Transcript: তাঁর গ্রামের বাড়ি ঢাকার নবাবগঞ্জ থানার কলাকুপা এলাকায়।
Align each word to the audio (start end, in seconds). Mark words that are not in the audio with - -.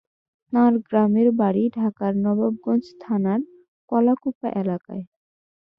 তাঁর 0.53 0.73
গ্রামের 0.87 1.27
বাড়ি 1.39 1.63
ঢাকার 1.77 2.13
নবাবগঞ্জ 2.25 2.85
থানার 3.03 3.41
কলাকুপা 3.91 4.47
এলাকায়। 4.61 5.03